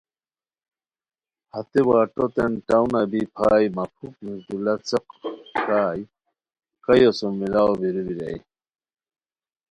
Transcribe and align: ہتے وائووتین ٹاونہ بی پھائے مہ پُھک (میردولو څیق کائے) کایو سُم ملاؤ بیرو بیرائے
ہتے 1.53 1.79
وائووتین 1.87 2.51
ٹاونہ 2.67 3.01
بی 3.11 3.21
پھائے 3.35 3.67
مہ 3.75 3.85
پُھک 3.95 4.13
(میردولو 4.23 4.75
څیق 4.87 5.07
کائے) 5.67 6.01
کایو 6.83 7.11
سُم 7.17 7.31
ملاؤ 7.39 7.73
بیرو 7.79 8.01
بیرائے 8.07 8.37